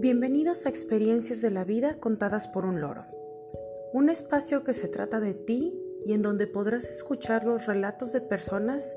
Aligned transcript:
Bienvenidos 0.00 0.64
a 0.64 0.68
Experiencias 0.68 1.42
de 1.42 1.50
la 1.50 1.64
Vida 1.64 1.94
contadas 1.94 2.46
por 2.46 2.64
un 2.64 2.80
loro, 2.80 3.04
un 3.92 4.10
espacio 4.10 4.62
que 4.62 4.72
se 4.72 4.86
trata 4.86 5.18
de 5.18 5.34
ti 5.34 5.76
y 6.06 6.12
en 6.12 6.22
donde 6.22 6.46
podrás 6.46 6.84
escuchar 6.84 7.44
los 7.44 7.66
relatos 7.66 8.12
de 8.12 8.20
personas 8.20 8.96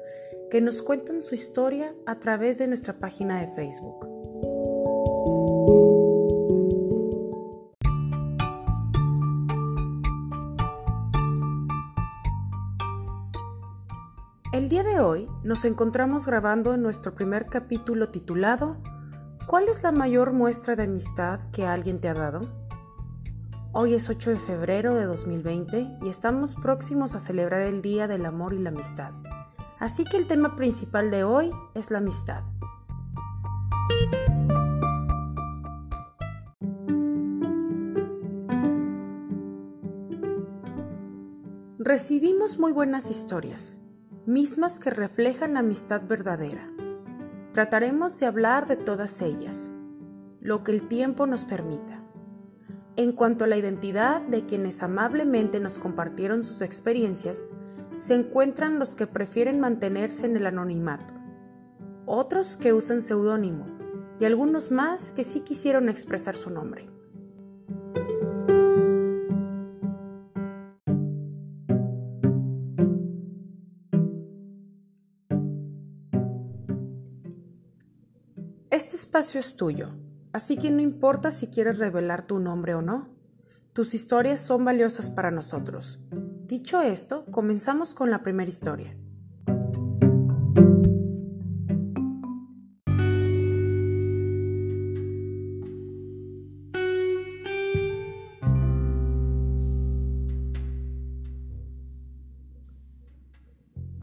que 0.51 0.61
nos 0.61 0.83
cuentan 0.83 1.23
su 1.23 1.33
historia 1.33 1.95
a 2.05 2.19
través 2.19 2.59
de 2.59 2.67
nuestra 2.67 2.99
página 2.99 3.41
de 3.41 3.47
Facebook. 3.47 4.07
El 14.53 14.69
día 14.69 14.83
de 14.83 14.99
hoy 14.99 15.27
nos 15.43 15.65
encontramos 15.65 16.27
grabando 16.27 16.77
nuestro 16.77 17.15
primer 17.15 17.47
capítulo 17.47 18.09
titulado 18.09 18.77
¿Cuál 19.51 19.67
es 19.67 19.83
la 19.83 19.91
mayor 19.91 20.31
muestra 20.31 20.77
de 20.77 20.83
amistad 20.83 21.41
que 21.51 21.65
alguien 21.65 21.99
te 21.99 22.07
ha 22.07 22.13
dado? 22.13 22.47
Hoy 23.73 23.95
es 23.95 24.09
8 24.09 24.29
de 24.29 24.39
febrero 24.39 24.93
de 24.93 25.03
2020 25.03 25.97
y 26.01 26.07
estamos 26.07 26.55
próximos 26.55 27.13
a 27.15 27.19
celebrar 27.19 27.63
el 27.63 27.81
Día 27.81 28.07
del 28.07 28.25
Amor 28.25 28.53
y 28.53 28.59
la 28.59 28.69
Amistad. 28.69 29.11
Así 29.77 30.05
que 30.05 30.15
el 30.15 30.25
tema 30.25 30.55
principal 30.55 31.11
de 31.11 31.25
hoy 31.25 31.51
es 31.73 31.91
la 31.91 31.97
amistad. 31.97 32.43
Recibimos 41.77 42.57
muy 42.57 42.71
buenas 42.71 43.09
historias, 43.09 43.81
mismas 44.25 44.79
que 44.79 44.91
reflejan 44.91 45.57
amistad 45.57 46.03
verdadera. 46.07 46.71
Trataremos 47.53 48.17
de 48.17 48.27
hablar 48.27 48.65
de 48.65 48.77
todas 48.77 49.21
ellas, 49.21 49.69
lo 50.39 50.63
que 50.63 50.71
el 50.71 50.87
tiempo 50.87 51.27
nos 51.27 51.43
permita. 51.43 52.01
En 52.95 53.11
cuanto 53.11 53.43
a 53.43 53.47
la 53.47 53.57
identidad 53.57 54.21
de 54.21 54.45
quienes 54.45 54.81
amablemente 54.81 55.59
nos 55.59 55.77
compartieron 55.77 56.45
sus 56.45 56.61
experiencias, 56.61 57.49
se 57.97 58.15
encuentran 58.15 58.79
los 58.79 58.95
que 58.95 59.05
prefieren 59.05 59.59
mantenerse 59.59 60.27
en 60.27 60.37
el 60.37 60.45
anonimato, 60.45 61.13
otros 62.05 62.55
que 62.55 62.71
usan 62.71 63.01
seudónimo 63.01 63.65
y 64.17 64.25
algunos 64.25 64.71
más 64.71 65.11
que 65.11 65.23
sí 65.25 65.41
quisieron 65.41 65.89
expresar 65.89 66.37
su 66.37 66.51
nombre. 66.51 66.90
Espacio 79.11 79.41
es 79.41 79.57
tuyo, 79.57 79.89
así 80.31 80.55
que 80.55 80.71
no 80.71 80.79
importa 80.79 81.31
si 81.31 81.47
quieres 81.47 81.79
revelar 81.79 82.25
tu 82.25 82.39
nombre 82.39 82.75
o 82.75 82.81
no. 82.81 83.09
Tus 83.73 83.93
historias 83.93 84.39
son 84.39 84.63
valiosas 84.63 85.09
para 85.09 85.31
nosotros. 85.31 85.99
Dicho 86.45 86.81
esto, 86.81 87.25
comenzamos 87.25 87.93
con 87.93 88.09
la 88.09 88.23
primera 88.23 88.49
historia. 88.49 88.95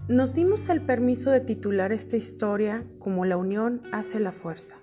Nos 0.07 0.35
dimos 0.35 0.69
el 0.69 0.83
permiso 0.83 1.31
de 1.31 1.41
titular 1.41 1.93
esta 1.93 2.19
historia 2.19 2.85
como 2.99 3.25
La 3.25 3.39
unión 3.39 3.81
hace 3.91 4.21
la 4.21 4.33
fuerza, 4.33 4.77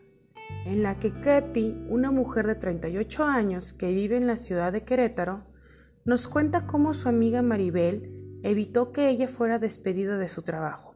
en 0.66 0.82
la 0.82 1.00
que 1.00 1.12
Katy, 1.12 1.86
una 1.90 2.12
mujer 2.12 2.48
de 2.48 2.56
38 2.56 3.24
años 3.24 3.72
que 3.72 3.94
vive 3.94 4.18
en 4.18 4.26
la 4.26 4.36
ciudad 4.36 4.74
de 4.74 4.84
Querétaro, 4.84 5.44
nos 6.06 6.28
cuenta 6.28 6.66
cómo 6.66 6.96
su 6.96 7.08
amiga 7.08 7.44
Maribel 7.44 8.40
evitó 8.44 8.92
que 8.92 9.10
ella 9.10 9.28
fuera 9.28 9.60
despedida 9.60 10.18
de 10.18 10.28
su 10.28 10.42
trabajo. 10.42 10.96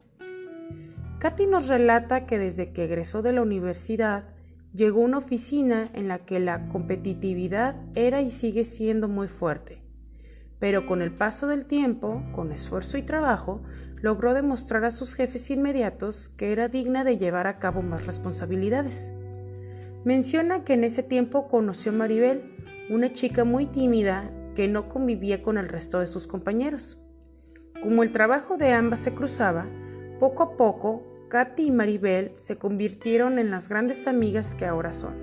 Katy 1.20 1.46
nos 1.46 1.68
relata 1.68 2.26
que 2.26 2.38
desde 2.38 2.72
que 2.72 2.84
egresó 2.84 3.22
de 3.22 3.32
la 3.32 3.42
universidad 3.42 4.24
llegó 4.74 5.02
a 5.02 5.04
una 5.04 5.18
oficina 5.18 5.88
en 5.94 6.08
la 6.08 6.20
que 6.20 6.40
la 6.40 6.68
competitividad 6.68 7.76
era 7.94 8.22
y 8.22 8.32
sigue 8.32 8.64
siendo 8.64 9.08
muy 9.08 9.28
fuerte, 9.28 9.84
pero 10.58 10.86
con 10.86 11.00
el 11.00 11.12
paso 11.12 11.46
del 11.46 11.66
tiempo, 11.66 12.24
con 12.32 12.50
esfuerzo 12.50 12.98
y 12.98 13.02
trabajo, 13.02 13.62
logró 14.00 14.34
demostrar 14.34 14.84
a 14.84 14.90
sus 14.90 15.14
jefes 15.14 15.50
inmediatos 15.50 16.30
que 16.30 16.52
era 16.52 16.68
digna 16.68 17.04
de 17.04 17.18
llevar 17.18 17.46
a 17.46 17.58
cabo 17.58 17.82
más 17.82 18.06
responsabilidades. 18.06 19.12
Menciona 20.04 20.64
que 20.64 20.72
en 20.72 20.84
ese 20.84 21.02
tiempo 21.02 21.46
conoció 21.48 21.92
a 21.92 21.94
Maribel, 21.94 22.56
una 22.88 23.12
chica 23.12 23.44
muy 23.44 23.66
tímida 23.66 24.30
que 24.54 24.66
no 24.66 24.88
convivía 24.88 25.42
con 25.42 25.58
el 25.58 25.68
resto 25.68 26.00
de 26.00 26.06
sus 26.06 26.26
compañeros. 26.26 26.98
Como 27.82 28.02
el 28.02 28.10
trabajo 28.10 28.56
de 28.56 28.72
ambas 28.72 29.00
se 29.00 29.12
cruzaba, 29.12 29.66
poco 30.18 30.42
a 30.42 30.56
poco 30.56 31.02
Katy 31.28 31.66
y 31.66 31.70
Maribel 31.70 32.32
se 32.36 32.56
convirtieron 32.56 33.38
en 33.38 33.50
las 33.50 33.68
grandes 33.68 34.06
amigas 34.06 34.54
que 34.54 34.64
ahora 34.64 34.90
son. 34.90 35.14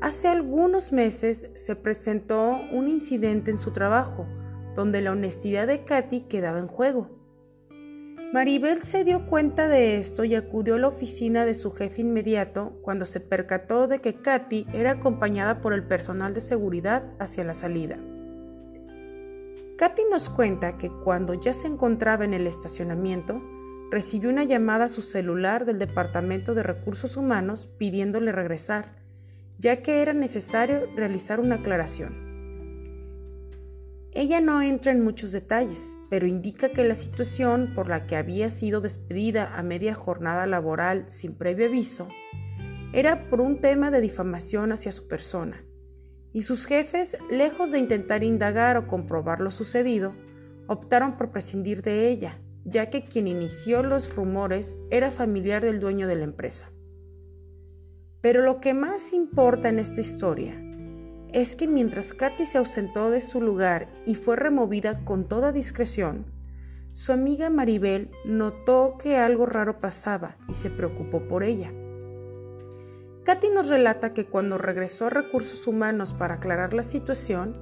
Hace 0.00 0.28
algunos 0.28 0.92
meses 0.92 1.50
se 1.56 1.74
presentó 1.74 2.60
un 2.70 2.88
incidente 2.88 3.50
en 3.50 3.58
su 3.58 3.72
trabajo, 3.72 4.26
donde 4.74 5.00
la 5.00 5.12
honestidad 5.12 5.66
de 5.66 5.84
Katy 5.84 6.20
quedaba 6.28 6.60
en 6.60 6.68
juego. 6.68 7.17
Maribel 8.30 8.82
se 8.82 9.04
dio 9.04 9.24
cuenta 9.24 9.68
de 9.68 9.96
esto 9.96 10.22
y 10.22 10.34
acudió 10.34 10.74
a 10.74 10.78
la 10.78 10.88
oficina 10.88 11.46
de 11.46 11.54
su 11.54 11.72
jefe 11.72 12.02
inmediato 12.02 12.78
cuando 12.82 13.06
se 13.06 13.20
percató 13.20 13.88
de 13.88 14.00
que 14.00 14.16
Katy 14.16 14.66
era 14.74 14.92
acompañada 14.92 15.62
por 15.62 15.72
el 15.72 15.82
personal 15.84 16.34
de 16.34 16.42
seguridad 16.42 17.04
hacia 17.18 17.42
la 17.44 17.54
salida. 17.54 17.96
Katy 19.78 20.02
nos 20.10 20.28
cuenta 20.28 20.76
que 20.76 20.90
cuando 20.90 21.32
ya 21.32 21.54
se 21.54 21.68
encontraba 21.68 22.26
en 22.26 22.34
el 22.34 22.46
estacionamiento, 22.46 23.40
recibió 23.90 24.28
una 24.28 24.44
llamada 24.44 24.86
a 24.86 24.90
su 24.90 25.00
celular 25.00 25.64
del 25.64 25.78
Departamento 25.78 26.52
de 26.52 26.62
Recursos 26.62 27.16
Humanos 27.16 27.66
pidiéndole 27.78 28.32
regresar, 28.32 28.92
ya 29.56 29.80
que 29.80 30.02
era 30.02 30.12
necesario 30.12 30.86
realizar 30.94 31.40
una 31.40 31.54
aclaración. 31.54 32.27
Ella 34.18 34.40
no 34.40 34.60
entra 34.62 34.90
en 34.90 35.04
muchos 35.04 35.30
detalles, 35.30 35.96
pero 36.10 36.26
indica 36.26 36.70
que 36.70 36.82
la 36.82 36.96
situación 36.96 37.70
por 37.72 37.88
la 37.88 38.08
que 38.08 38.16
había 38.16 38.50
sido 38.50 38.80
despedida 38.80 39.56
a 39.56 39.62
media 39.62 39.94
jornada 39.94 40.44
laboral 40.46 41.04
sin 41.06 41.36
previo 41.36 41.66
aviso 41.66 42.08
era 42.92 43.30
por 43.30 43.40
un 43.40 43.60
tema 43.60 43.92
de 43.92 44.00
difamación 44.00 44.72
hacia 44.72 44.90
su 44.90 45.06
persona, 45.06 45.64
y 46.32 46.42
sus 46.42 46.66
jefes, 46.66 47.16
lejos 47.30 47.70
de 47.70 47.78
intentar 47.78 48.24
indagar 48.24 48.76
o 48.76 48.88
comprobar 48.88 49.40
lo 49.40 49.52
sucedido, 49.52 50.14
optaron 50.66 51.16
por 51.16 51.30
prescindir 51.30 51.82
de 51.82 52.08
ella, 52.08 52.40
ya 52.64 52.90
que 52.90 53.04
quien 53.04 53.28
inició 53.28 53.84
los 53.84 54.16
rumores 54.16 54.80
era 54.90 55.12
familiar 55.12 55.62
del 55.62 55.78
dueño 55.78 56.08
de 56.08 56.16
la 56.16 56.24
empresa. 56.24 56.72
Pero 58.20 58.42
lo 58.42 58.58
que 58.58 58.74
más 58.74 59.12
importa 59.12 59.68
en 59.68 59.78
esta 59.78 60.00
historia 60.00 60.60
es 61.32 61.56
que 61.56 61.66
mientras 61.66 62.14
Katy 62.14 62.46
se 62.46 62.58
ausentó 62.58 63.10
de 63.10 63.20
su 63.20 63.40
lugar 63.40 63.88
y 64.06 64.14
fue 64.14 64.36
removida 64.36 65.04
con 65.04 65.24
toda 65.28 65.52
discreción, 65.52 66.26
su 66.92 67.12
amiga 67.12 67.50
Maribel 67.50 68.10
notó 68.24 68.96
que 68.98 69.16
algo 69.16 69.46
raro 69.46 69.80
pasaba 69.80 70.36
y 70.48 70.54
se 70.54 70.70
preocupó 70.70 71.28
por 71.28 71.44
ella. 71.44 71.72
Katy 73.24 73.50
nos 73.50 73.68
relata 73.68 74.14
que 74.14 74.24
cuando 74.24 74.56
regresó 74.56 75.06
a 75.06 75.10
recursos 75.10 75.66
humanos 75.66 76.12
para 76.12 76.34
aclarar 76.34 76.72
la 76.72 76.82
situación, 76.82 77.56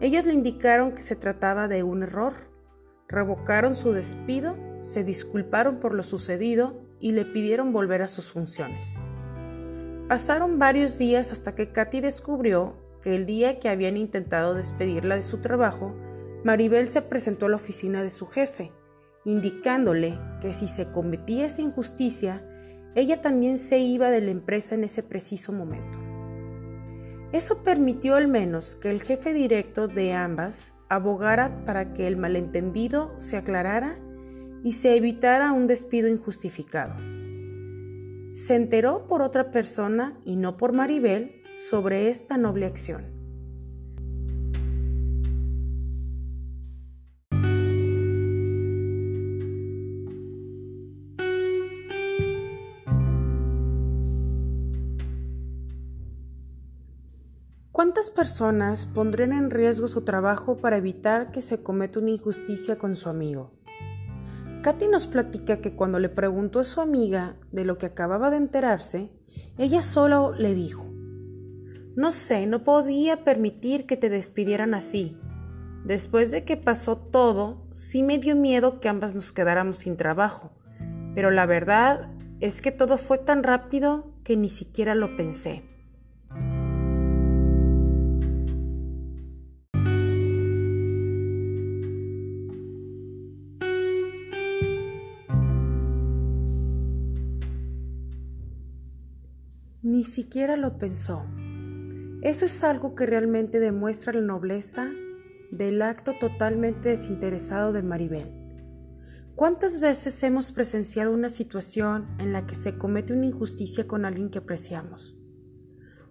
ellos 0.00 0.26
le 0.26 0.34
indicaron 0.34 0.92
que 0.92 1.02
se 1.02 1.16
trataba 1.16 1.68
de 1.68 1.82
un 1.82 2.02
error, 2.02 2.34
revocaron 3.08 3.74
su 3.74 3.92
despido, 3.92 4.56
se 4.78 5.02
disculparon 5.02 5.80
por 5.80 5.94
lo 5.94 6.02
sucedido 6.02 6.82
y 7.00 7.12
le 7.12 7.24
pidieron 7.24 7.72
volver 7.72 8.02
a 8.02 8.08
sus 8.08 8.30
funciones. 8.30 8.96
Pasaron 10.08 10.58
varios 10.58 10.98
días 10.98 11.32
hasta 11.32 11.54
que 11.54 11.72
Katy 11.72 12.00
descubrió 12.00 12.74
que 13.02 13.14
el 13.14 13.26
día 13.26 13.58
que 13.58 13.68
habían 13.68 13.96
intentado 13.96 14.54
despedirla 14.54 15.16
de 15.16 15.22
su 15.22 15.38
trabajo, 15.38 15.94
Maribel 16.44 16.88
se 16.88 17.02
presentó 17.02 17.46
a 17.46 17.50
la 17.50 17.56
oficina 17.56 18.02
de 18.02 18.10
su 18.10 18.26
jefe, 18.26 18.72
indicándole 19.24 20.18
que 20.40 20.52
si 20.52 20.68
se 20.68 20.90
cometía 20.90 21.46
esa 21.46 21.62
injusticia, 21.62 22.46
ella 22.94 23.20
también 23.20 23.58
se 23.58 23.78
iba 23.78 24.10
de 24.10 24.20
la 24.20 24.30
empresa 24.30 24.74
en 24.74 24.84
ese 24.84 25.02
preciso 25.02 25.52
momento. 25.52 25.98
Eso 27.32 27.62
permitió 27.62 28.16
al 28.16 28.26
menos 28.26 28.74
que 28.74 28.90
el 28.90 29.02
jefe 29.02 29.32
directo 29.32 29.86
de 29.86 30.14
ambas 30.14 30.74
abogara 30.88 31.64
para 31.64 31.94
que 31.94 32.08
el 32.08 32.16
malentendido 32.16 33.12
se 33.16 33.36
aclarara 33.36 33.98
y 34.64 34.72
se 34.72 34.96
evitara 34.96 35.52
un 35.52 35.68
despido 35.68 36.08
injustificado. 36.08 36.96
Se 38.32 38.56
enteró 38.56 39.06
por 39.06 39.22
otra 39.22 39.50
persona 39.52 40.18
y 40.24 40.36
no 40.36 40.56
por 40.56 40.72
Maribel 40.72 41.39
sobre 41.54 42.08
esta 42.08 42.36
noble 42.36 42.66
acción. 42.66 43.20
¿Cuántas 57.80 58.10
personas 58.10 58.84
pondrían 58.84 59.32
en 59.32 59.50
riesgo 59.50 59.86
su 59.86 60.02
trabajo 60.02 60.58
para 60.58 60.76
evitar 60.76 61.30
que 61.30 61.40
se 61.40 61.62
cometa 61.62 61.98
una 61.98 62.10
injusticia 62.10 62.76
con 62.76 62.94
su 62.94 63.08
amigo? 63.08 63.52
Katy 64.62 64.88
nos 64.88 65.06
platica 65.06 65.62
que 65.62 65.74
cuando 65.74 65.98
le 65.98 66.10
preguntó 66.10 66.60
a 66.60 66.64
su 66.64 66.82
amiga 66.82 67.36
de 67.52 67.64
lo 67.64 67.78
que 67.78 67.86
acababa 67.86 68.28
de 68.28 68.36
enterarse, 68.36 69.10
ella 69.56 69.82
solo 69.82 70.34
le 70.34 70.54
dijo, 70.54 70.89
No 71.96 72.12
sé, 72.12 72.46
no 72.46 72.62
podía 72.62 73.24
permitir 73.24 73.84
que 73.84 73.96
te 73.96 74.08
despidieran 74.08 74.74
así. 74.74 75.18
Después 75.84 76.30
de 76.30 76.44
que 76.44 76.56
pasó 76.56 76.96
todo, 76.96 77.66
sí 77.72 78.04
me 78.04 78.18
dio 78.18 78.36
miedo 78.36 78.78
que 78.78 78.88
ambas 78.88 79.16
nos 79.16 79.32
quedáramos 79.32 79.78
sin 79.78 79.96
trabajo, 79.96 80.52
pero 81.14 81.30
la 81.30 81.46
verdad 81.46 82.12
es 82.40 82.62
que 82.62 82.70
todo 82.70 82.96
fue 82.96 83.18
tan 83.18 83.42
rápido 83.42 84.14
que 84.22 84.36
ni 84.36 84.50
siquiera 84.50 84.94
lo 84.94 85.16
pensé. 85.16 85.64
Ni 99.82 100.04
siquiera 100.04 100.56
lo 100.56 100.78
pensó. 100.78 101.24
Eso 102.22 102.44
es 102.44 102.62
algo 102.64 102.94
que 102.94 103.06
realmente 103.06 103.60
demuestra 103.60 104.12
la 104.12 104.20
nobleza 104.20 104.90
del 105.50 105.80
acto 105.80 106.12
totalmente 106.20 106.90
desinteresado 106.90 107.72
de 107.72 107.82
Maribel. 107.82 108.40
¿Cuántas 109.34 109.80
veces 109.80 110.22
hemos 110.22 110.52
presenciado 110.52 111.14
una 111.14 111.30
situación 111.30 112.08
en 112.18 112.34
la 112.34 112.46
que 112.46 112.54
se 112.54 112.76
comete 112.76 113.14
una 113.14 113.24
injusticia 113.24 113.86
con 113.86 114.04
alguien 114.04 114.28
que 114.28 114.38
apreciamos? 114.38 115.18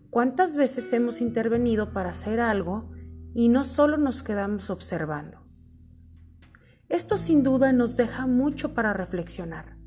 ¿Cuántas 0.10 0.58
veces 0.58 0.92
hemos 0.94 1.22
intervenido 1.22 1.94
para 1.94 2.10
hacer 2.10 2.40
algo 2.40 2.90
y 3.36 3.50
no 3.50 3.64
solo 3.64 3.98
nos 3.98 4.24
quedamos 4.24 4.72
observando? 4.72 5.46
Esto 6.88 7.18
sin 7.18 7.44
duda 7.44 7.72
nos 7.72 7.98
deja 7.98 8.26
mucho 8.26 8.74
para 8.74 8.94
reflexionar. 8.94 9.79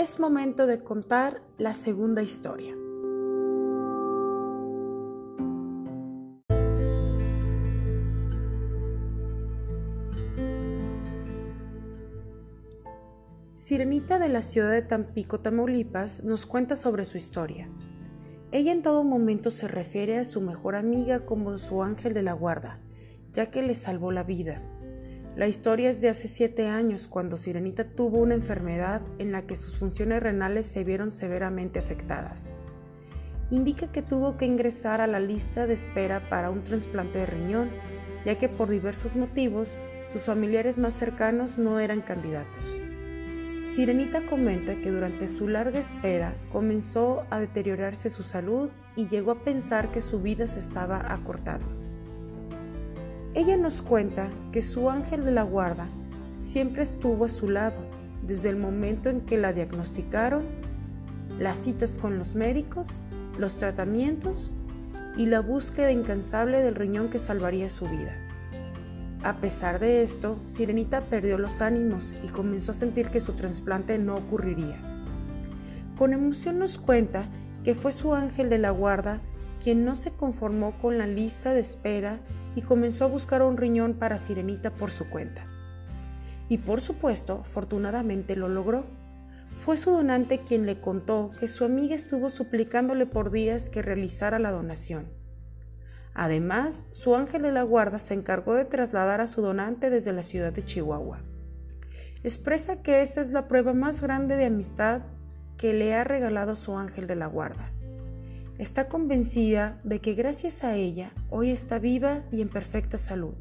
Es 0.00 0.18
momento 0.18 0.66
de 0.66 0.82
contar 0.82 1.42
la 1.58 1.74
segunda 1.74 2.22
historia. 2.22 2.72
Sirenita 13.54 14.18
de 14.18 14.30
la 14.30 14.40
ciudad 14.40 14.70
de 14.70 14.80
Tampico, 14.80 15.36
Tamaulipas, 15.36 16.24
nos 16.24 16.46
cuenta 16.46 16.76
sobre 16.76 17.04
su 17.04 17.18
historia. 17.18 17.68
Ella 18.52 18.72
en 18.72 18.80
todo 18.80 19.04
momento 19.04 19.50
se 19.50 19.68
refiere 19.68 20.16
a 20.16 20.24
su 20.24 20.40
mejor 20.40 20.76
amiga 20.76 21.26
como 21.26 21.58
su 21.58 21.82
ángel 21.82 22.14
de 22.14 22.22
la 22.22 22.32
guarda, 22.32 22.80
ya 23.34 23.50
que 23.50 23.60
le 23.60 23.74
salvó 23.74 24.12
la 24.12 24.22
vida. 24.22 24.62
La 25.40 25.48
historia 25.48 25.88
es 25.88 26.02
de 26.02 26.10
hace 26.10 26.28
siete 26.28 26.68
años, 26.68 27.08
cuando 27.08 27.38
Sirenita 27.38 27.84
tuvo 27.84 28.18
una 28.18 28.34
enfermedad 28.34 29.00
en 29.18 29.32
la 29.32 29.46
que 29.46 29.56
sus 29.56 29.74
funciones 29.74 30.22
renales 30.22 30.66
se 30.66 30.84
vieron 30.84 31.10
severamente 31.12 31.78
afectadas. 31.78 32.52
Indica 33.50 33.90
que 33.90 34.02
tuvo 34.02 34.36
que 34.36 34.44
ingresar 34.44 35.00
a 35.00 35.06
la 35.06 35.18
lista 35.18 35.66
de 35.66 35.72
espera 35.72 36.28
para 36.28 36.50
un 36.50 36.62
trasplante 36.62 37.20
de 37.20 37.24
riñón, 37.24 37.70
ya 38.26 38.36
que 38.36 38.50
por 38.50 38.68
diversos 38.68 39.16
motivos 39.16 39.78
sus 40.12 40.24
familiares 40.26 40.76
más 40.76 40.92
cercanos 40.92 41.56
no 41.56 41.80
eran 41.80 42.02
candidatos. 42.02 42.82
Sirenita 43.64 44.20
comenta 44.26 44.74
que 44.82 44.90
durante 44.90 45.26
su 45.26 45.48
larga 45.48 45.78
espera 45.78 46.34
comenzó 46.52 47.24
a 47.30 47.40
deteriorarse 47.40 48.10
su 48.10 48.24
salud 48.24 48.68
y 48.94 49.08
llegó 49.08 49.30
a 49.30 49.42
pensar 49.42 49.90
que 49.90 50.02
su 50.02 50.20
vida 50.20 50.46
se 50.46 50.58
estaba 50.58 51.10
acortando. 51.10 51.79
Ella 53.32 53.56
nos 53.56 53.80
cuenta 53.80 54.28
que 54.50 54.60
su 54.60 54.90
ángel 54.90 55.24
de 55.24 55.30
la 55.30 55.42
guarda 55.42 55.86
siempre 56.40 56.82
estuvo 56.82 57.24
a 57.24 57.28
su 57.28 57.48
lado 57.48 57.76
desde 58.26 58.48
el 58.48 58.56
momento 58.56 59.08
en 59.08 59.20
que 59.20 59.38
la 59.38 59.52
diagnosticaron, 59.52 60.42
las 61.38 61.56
citas 61.56 62.00
con 62.00 62.18
los 62.18 62.34
médicos, 62.34 63.02
los 63.38 63.56
tratamientos 63.56 64.52
y 65.16 65.26
la 65.26 65.40
búsqueda 65.40 65.92
incansable 65.92 66.60
del 66.60 66.74
riñón 66.74 67.08
que 67.08 67.20
salvaría 67.20 67.68
su 67.68 67.86
vida. 67.86 68.12
A 69.22 69.34
pesar 69.34 69.78
de 69.78 70.02
esto, 70.02 70.40
Sirenita 70.44 71.02
perdió 71.02 71.38
los 71.38 71.60
ánimos 71.60 72.14
y 72.24 72.28
comenzó 72.28 72.72
a 72.72 72.74
sentir 72.74 73.10
que 73.10 73.20
su 73.20 73.34
trasplante 73.34 73.98
no 73.98 74.16
ocurriría. 74.16 74.78
Con 75.96 76.14
emoción 76.14 76.58
nos 76.58 76.78
cuenta 76.78 77.26
que 77.62 77.74
fue 77.76 77.92
su 77.92 78.12
ángel 78.14 78.48
de 78.48 78.58
la 78.58 78.70
guarda 78.70 79.20
quien 79.62 79.84
no 79.84 79.94
se 79.94 80.10
conformó 80.10 80.72
con 80.80 80.98
la 80.98 81.06
lista 81.06 81.52
de 81.52 81.60
espera 81.60 82.18
y 82.54 82.62
comenzó 82.62 83.04
a 83.04 83.08
buscar 83.08 83.42
un 83.42 83.56
riñón 83.56 83.94
para 83.94 84.18
Sirenita 84.18 84.70
por 84.70 84.90
su 84.90 85.08
cuenta. 85.08 85.44
Y 86.48 86.58
por 86.58 86.80
supuesto, 86.80 87.40
afortunadamente 87.42 88.36
lo 88.36 88.48
logró. 88.48 88.84
Fue 89.54 89.76
su 89.76 89.90
donante 89.90 90.40
quien 90.40 90.66
le 90.66 90.80
contó 90.80 91.30
que 91.38 91.48
su 91.48 91.64
amiga 91.64 91.94
estuvo 91.94 92.30
suplicándole 92.30 93.06
por 93.06 93.30
días 93.30 93.70
que 93.70 93.82
realizara 93.82 94.38
la 94.38 94.50
donación. 94.50 95.08
Además, 96.12 96.86
su 96.90 97.14
ángel 97.14 97.42
de 97.42 97.52
la 97.52 97.62
guarda 97.62 97.98
se 97.98 98.14
encargó 98.14 98.54
de 98.54 98.64
trasladar 98.64 99.20
a 99.20 99.28
su 99.28 99.42
donante 99.42 99.90
desde 99.90 100.12
la 100.12 100.22
ciudad 100.22 100.52
de 100.52 100.64
Chihuahua. 100.64 101.20
Expresa 102.24 102.82
que 102.82 103.02
esa 103.02 103.20
es 103.20 103.30
la 103.30 103.48
prueba 103.48 103.72
más 103.72 104.02
grande 104.02 104.36
de 104.36 104.46
amistad 104.46 105.02
que 105.56 105.72
le 105.72 105.94
ha 105.94 106.04
regalado 106.04 106.56
su 106.56 106.76
ángel 106.76 107.06
de 107.06 107.16
la 107.16 107.26
guarda 107.26 107.70
está 108.60 108.88
convencida 108.88 109.80
de 109.84 110.00
que 110.00 110.12
gracias 110.12 110.64
a 110.64 110.76
ella 110.76 111.14
hoy 111.30 111.48
está 111.48 111.78
viva 111.78 112.24
y 112.30 112.42
en 112.42 112.50
perfecta 112.50 112.98
salud. 112.98 113.34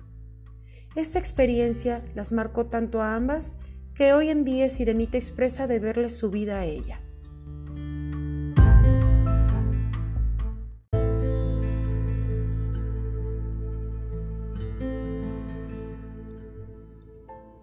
Esta 0.96 1.20
experiencia 1.20 2.02
las 2.16 2.32
marcó 2.32 2.68
tanto 2.68 3.02
a 3.02 3.16
ambas 3.16 3.58
que 3.94 4.14
hoy 4.14 4.30
en 4.30 4.46
día 4.46 4.70
Sirenita 4.70 5.18
expresa 5.18 5.68
de 5.68 5.80
verle 5.80 6.10
su 6.10 6.32
vida 6.32 6.60
a 6.60 6.66
ella. 6.66 7.02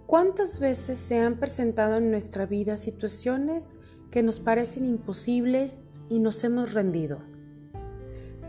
¿Cuántas 0.05 0.61
veces 0.61 0.99
se 0.99 1.19
han 1.19 1.39
presentado 1.39 1.97
en 1.97 2.11
nuestra 2.11 2.45
vida 2.45 2.77
situaciones 2.77 3.77
que 4.11 4.23
nos 4.23 4.41
parecen 4.41 4.85
imposibles 4.85 5.87
y 6.11 6.19
nos 6.19 6.45
hemos 6.45 6.75
rendido? 6.75 7.36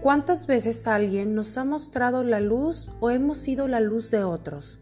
¿Cuántas 0.08 0.48
veces 0.48 0.88
alguien 0.88 1.36
nos 1.36 1.58
ha 1.58 1.66
mostrado 1.66 2.24
la 2.24 2.40
luz 2.40 2.94
o 3.02 3.10
hemos 3.10 3.40
sido 3.40 3.68
la 3.68 3.82
luz 3.82 4.10
de 4.10 4.24
otros? 4.24 4.80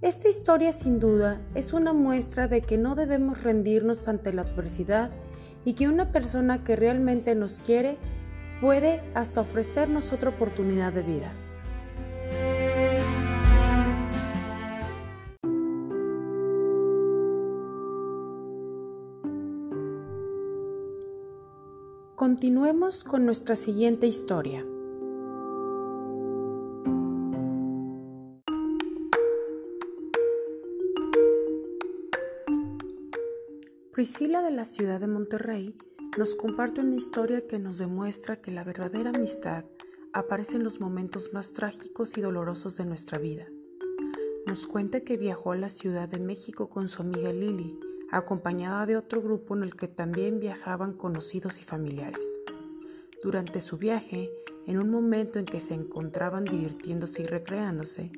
Esta 0.00 0.28
historia 0.28 0.72
sin 0.72 0.98
duda 0.98 1.40
es 1.54 1.72
una 1.72 1.92
muestra 1.92 2.48
de 2.48 2.60
que 2.60 2.76
no 2.76 2.96
debemos 2.96 3.44
rendirnos 3.44 4.08
ante 4.08 4.32
la 4.32 4.42
adversidad 4.42 5.12
y 5.64 5.74
que 5.74 5.86
una 5.86 6.10
persona 6.10 6.64
que 6.64 6.74
realmente 6.74 7.36
nos 7.36 7.60
quiere 7.60 7.98
puede 8.60 9.00
hasta 9.14 9.42
ofrecernos 9.42 10.12
otra 10.12 10.30
oportunidad 10.30 10.92
de 10.92 11.02
vida. 11.02 11.32
Continuemos 22.22 23.02
con 23.02 23.26
nuestra 23.26 23.56
siguiente 23.56 24.06
historia. 24.06 24.64
Priscila 33.90 34.40
de 34.40 34.52
la 34.52 34.64
ciudad 34.64 35.00
de 35.00 35.08
Monterrey 35.08 35.76
nos 36.16 36.36
comparte 36.36 36.80
una 36.80 36.94
historia 36.94 37.44
que 37.48 37.58
nos 37.58 37.78
demuestra 37.78 38.40
que 38.40 38.52
la 38.52 38.62
verdadera 38.62 39.10
amistad 39.10 39.64
aparece 40.12 40.54
en 40.54 40.62
los 40.62 40.78
momentos 40.78 41.30
más 41.32 41.52
trágicos 41.52 42.16
y 42.16 42.20
dolorosos 42.20 42.76
de 42.76 42.84
nuestra 42.84 43.18
vida. 43.18 43.48
Nos 44.46 44.68
cuenta 44.68 45.00
que 45.00 45.16
viajó 45.16 45.50
a 45.50 45.56
la 45.56 45.68
Ciudad 45.68 46.08
de 46.08 46.20
México 46.20 46.70
con 46.70 46.86
su 46.86 47.02
amiga 47.02 47.32
Lili, 47.32 47.80
acompañada 48.12 48.86
de 48.86 48.96
otro 48.96 49.22
grupo 49.22 49.56
en 49.56 49.62
el 49.62 49.74
que 49.74 49.88
también 49.88 50.38
viajaban 50.38 50.92
conocidos 50.92 51.58
y 51.58 51.64
familiares. 51.64 52.24
Durante 53.22 53.60
su 53.60 53.78
viaje, 53.78 54.30
en 54.66 54.78
un 54.78 54.90
momento 54.90 55.38
en 55.38 55.46
que 55.46 55.60
se 55.60 55.74
encontraban 55.74 56.44
divirtiéndose 56.44 57.22
y 57.22 57.24
recreándose, 57.24 58.12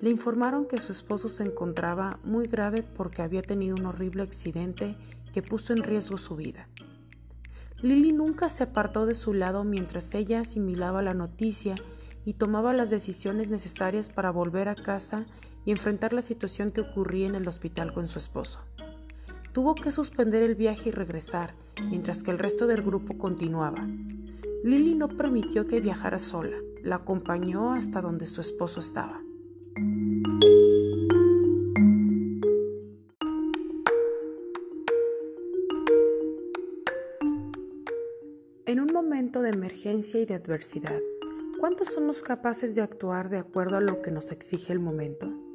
le 0.00 0.10
informaron 0.10 0.66
que 0.66 0.78
su 0.78 0.92
esposo 0.92 1.28
se 1.28 1.42
encontraba 1.42 2.18
muy 2.24 2.46
grave 2.46 2.82
porque 2.82 3.22
había 3.22 3.42
tenido 3.42 3.76
un 3.76 3.86
horrible 3.86 4.22
accidente 4.22 4.96
que 5.32 5.42
puso 5.42 5.72
en 5.72 5.82
riesgo 5.82 6.18
su 6.18 6.36
vida. 6.36 6.68
Lily 7.80 8.12
nunca 8.12 8.48
se 8.48 8.62
apartó 8.62 9.06
de 9.06 9.14
su 9.14 9.34
lado 9.34 9.64
mientras 9.64 10.14
ella 10.14 10.40
asimilaba 10.40 11.02
la 11.02 11.14
noticia 11.14 11.74
y 12.24 12.34
tomaba 12.34 12.72
las 12.72 12.90
decisiones 12.90 13.50
necesarias 13.50 14.08
para 14.08 14.30
volver 14.30 14.68
a 14.68 14.76
casa 14.76 15.26
y 15.64 15.72
enfrentar 15.72 16.12
la 16.12 16.22
situación 16.22 16.70
que 16.70 16.80
ocurría 16.80 17.26
en 17.26 17.34
el 17.34 17.48
hospital 17.48 17.92
con 17.92 18.06
su 18.06 18.18
esposo. 18.18 18.60
Tuvo 19.52 19.74
que 19.74 19.90
suspender 19.90 20.42
el 20.42 20.54
viaje 20.54 20.88
y 20.88 20.92
regresar, 20.92 21.54
mientras 21.90 22.22
que 22.22 22.30
el 22.30 22.38
resto 22.38 22.66
del 22.66 22.80
grupo 22.80 23.18
continuaba. 23.18 23.86
Lily 24.64 24.94
no 24.94 25.08
permitió 25.08 25.66
que 25.66 25.82
viajara 25.82 26.18
sola, 26.18 26.56
la 26.82 26.96
acompañó 26.96 27.74
hasta 27.74 28.00
donde 28.00 28.24
su 28.24 28.40
esposo 28.40 28.80
estaba. 28.80 29.20
En 38.64 38.80
un 38.80 38.90
momento 38.90 39.42
de 39.42 39.50
emergencia 39.50 40.18
y 40.18 40.24
de 40.24 40.32
adversidad, 40.32 41.00
¿cuántos 41.60 41.88
somos 41.88 42.22
capaces 42.22 42.74
de 42.74 42.80
actuar 42.80 43.28
de 43.28 43.36
acuerdo 43.36 43.76
a 43.76 43.80
lo 43.82 44.00
que 44.00 44.12
nos 44.12 44.30
exige 44.32 44.72
el 44.72 44.80
momento? 44.80 45.51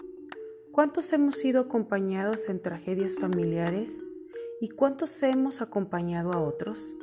¿Cuántos 0.78 1.12
hemos 1.12 1.34
sido 1.34 1.62
acompañados 1.62 2.50
en 2.50 2.62
tragedias 2.62 3.16
familiares 3.16 4.06
y 4.62 4.70
cuántos 4.70 5.24
hemos 5.24 5.64
acompañado 5.64 6.34
a 6.34 6.40
otros? 6.40 6.96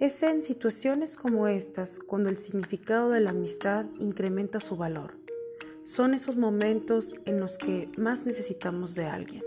Es 0.00 0.22
en 0.22 0.40
situaciones 0.40 1.18
como 1.18 1.48
estas 1.48 1.98
cuando 1.98 2.30
el 2.30 2.38
significado 2.38 3.10
de 3.10 3.20
la 3.20 3.28
amistad 3.28 3.84
incrementa 3.98 4.58
su 4.58 4.78
valor. 4.78 5.18
Son 5.84 6.14
esos 6.14 6.36
momentos 6.36 7.14
en 7.26 7.40
los 7.40 7.58
que 7.58 7.90
más 7.98 8.24
necesitamos 8.24 8.94
de 8.94 9.04
alguien. 9.04 9.44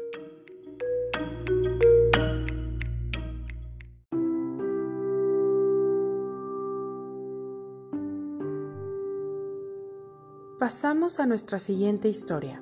Pasamos 10.59 11.19
a 11.19 11.25
nuestra 11.25 11.57
siguiente 11.57 12.07
historia. 12.07 12.61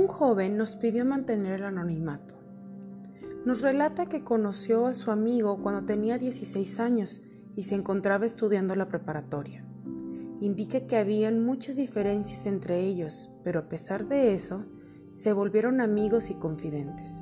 Un 0.00 0.08
joven 0.08 0.56
nos 0.56 0.76
pidió 0.76 1.04
mantener 1.04 1.60
el 1.60 1.64
anonimato. 1.66 2.34
Nos 3.44 3.60
relata 3.60 4.06
que 4.06 4.24
conoció 4.24 4.86
a 4.86 4.94
su 4.94 5.10
amigo 5.10 5.58
cuando 5.62 5.84
tenía 5.84 6.16
16 6.16 6.80
años 6.80 7.20
y 7.54 7.64
se 7.64 7.74
encontraba 7.74 8.24
estudiando 8.24 8.74
la 8.74 8.88
preparatoria. 8.88 9.62
Indica 10.40 10.86
que 10.86 10.96
habían 10.96 11.44
muchas 11.44 11.76
diferencias 11.76 12.46
entre 12.46 12.80
ellos, 12.80 13.30
pero 13.44 13.60
a 13.60 13.68
pesar 13.68 14.08
de 14.08 14.32
eso, 14.32 14.64
se 15.10 15.34
volvieron 15.34 15.82
amigos 15.82 16.30
y 16.30 16.34
confidentes. 16.34 17.20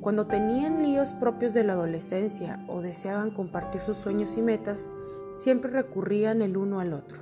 Cuando 0.00 0.26
tenían 0.26 0.82
líos 0.82 1.12
propios 1.12 1.52
de 1.52 1.64
la 1.64 1.74
adolescencia 1.74 2.64
o 2.68 2.80
deseaban 2.80 3.32
compartir 3.32 3.82
sus 3.82 3.98
sueños 3.98 4.38
y 4.38 4.40
metas, 4.40 4.90
siempre 5.36 5.70
recurrían 5.70 6.40
el 6.40 6.56
uno 6.56 6.80
al 6.80 6.94
otro. 6.94 7.18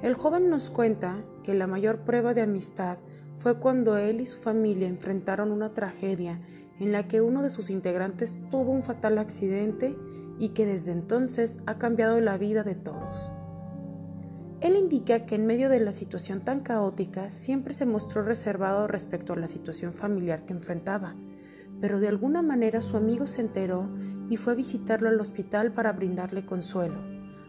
El 0.00 0.14
joven 0.14 0.48
nos 0.48 0.70
cuenta 0.70 1.24
que 1.42 1.54
la 1.54 1.66
mayor 1.66 2.04
prueba 2.04 2.34
de 2.34 2.42
amistad 2.42 2.98
fue 3.36 3.58
cuando 3.58 3.96
él 3.96 4.20
y 4.20 4.26
su 4.26 4.38
familia 4.38 4.88
enfrentaron 4.88 5.52
una 5.52 5.72
tragedia 5.74 6.40
en 6.80 6.92
la 6.92 7.06
que 7.08 7.20
uno 7.20 7.42
de 7.42 7.50
sus 7.50 7.70
integrantes 7.70 8.36
tuvo 8.50 8.72
un 8.72 8.82
fatal 8.82 9.18
accidente 9.18 9.96
y 10.38 10.50
que 10.50 10.66
desde 10.66 10.92
entonces 10.92 11.58
ha 11.66 11.78
cambiado 11.78 12.20
la 12.20 12.36
vida 12.36 12.62
de 12.62 12.74
todos. 12.74 13.32
Él 14.60 14.76
indica 14.76 15.26
que 15.26 15.34
en 15.34 15.46
medio 15.46 15.68
de 15.68 15.80
la 15.80 15.92
situación 15.92 16.40
tan 16.40 16.60
caótica 16.60 17.30
siempre 17.30 17.74
se 17.74 17.86
mostró 17.86 18.22
reservado 18.22 18.86
respecto 18.86 19.32
a 19.32 19.36
la 19.36 19.46
situación 19.46 19.92
familiar 19.92 20.46
que 20.46 20.54
enfrentaba, 20.54 21.14
pero 21.80 22.00
de 22.00 22.08
alguna 22.08 22.42
manera 22.42 22.80
su 22.80 22.96
amigo 22.96 23.26
se 23.26 23.42
enteró 23.42 23.88
y 24.30 24.38
fue 24.38 24.54
a 24.54 24.56
visitarlo 24.56 25.08
al 25.08 25.20
hospital 25.20 25.72
para 25.72 25.92
brindarle 25.92 26.46
consuelo. 26.46 27.00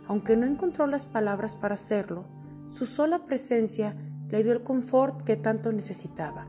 Aunque 0.08 0.36
no 0.38 0.46
encontró 0.46 0.86
las 0.86 1.06
palabras 1.06 1.56
para 1.56 1.76
hacerlo, 1.76 2.26
su 2.70 2.86
sola 2.86 3.26
presencia 3.26 3.96
le 4.30 4.44
dio 4.44 4.54
el 4.54 4.64
confort 4.64 5.22
que 5.24 5.36
tanto 5.36 5.72
necesitaba. 5.72 6.48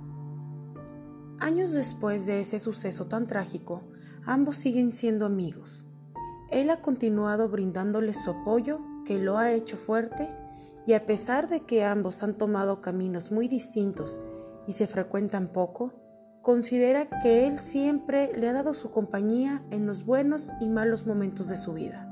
Años 1.41 1.73
después 1.73 2.27
de 2.27 2.41
ese 2.41 2.59
suceso 2.59 3.07
tan 3.07 3.27
trágico, 3.27 3.83
ambos 4.25 4.57
siguen 4.57 4.93
siendo 4.93 5.27
amigos. 5.27 5.87
Él 6.51 6.71
ha 6.71 6.81
continuado 6.81 7.49
brindándole 7.49 8.13
su 8.15 8.31
apoyo 8.31 8.81
que 9.05 9.19
lo 9.19 9.39
ha 9.39 9.53
hecho 9.53 9.77
fuerte 9.77 10.29
y 10.87 10.95
a 10.95 11.07
pesar 11.07 11.49
de 11.49 11.61
que 11.61 11.85
ambos 11.85 12.23
han 12.23 12.35
tomado 12.35 12.81
caminos 12.81 13.31
muy 13.31 13.47
distintos 13.47 14.21
y 14.67 14.73
se 14.73 14.87
frecuentan 14.87 15.49
poco, 15.49 15.93
considera 16.43 17.09
que 17.23 17.47
él 17.47 17.59
siempre 17.59 18.33
le 18.35 18.49
ha 18.49 18.53
dado 18.53 18.75
su 18.75 18.91
compañía 18.91 19.63
en 19.71 19.87
los 19.87 20.05
buenos 20.05 20.51
y 20.61 20.69
malos 20.69 21.07
momentos 21.07 21.49
de 21.49 21.57
su 21.57 21.75
vida. 21.75 22.08